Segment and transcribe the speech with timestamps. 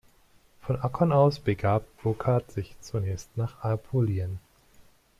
[0.63, 4.39] Von Akkon aus begab Burchard sich zunächst nach Apulien.